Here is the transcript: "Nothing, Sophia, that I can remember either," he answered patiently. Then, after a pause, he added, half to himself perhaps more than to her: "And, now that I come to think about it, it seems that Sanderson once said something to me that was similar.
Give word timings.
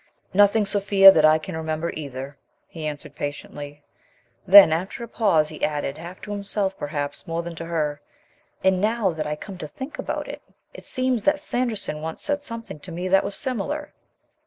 "Nothing, 0.33 0.65
Sophia, 0.65 1.11
that 1.11 1.25
I 1.25 1.37
can 1.37 1.55
remember 1.55 1.91
either," 1.93 2.35
he 2.67 2.87
answered 2.87 3.13
patiently. 3.13 3.83
Then, 4.47 4.73
after 4.73 5.03
a 5.03 5.07
pause, 5.07 5.49
he 5.49 5.63
added, 5.63 5.99
half 5.99 6.19
to 6.21 6.31
himself 6.31 6.75
perhaps 6.75 7.27
more 7.27 7.43
than 7.43 7.53
to 7.57 7.65
her: 7.65 8.01
"And, 8.63 8.81
now 8.81 9.11
that 9.11 9.27
I 9.27 9.35
come 9.35 9.59
to 9.59 9.67
think 9.67 9.99
about 9.99 10.27
it, 10.27 10.41
it 10.73 10.85
seems 10.85 11.23
that 11.25 11.39
Sanderson 11.39 12.01
once 12.01 12.23
said 12.23 12.39
something 12.39 12.79
to 12.79 12.91
me 12.91 13.09
that 13.09 13.23
was 13.23 13.35
similar. 13.35 13.93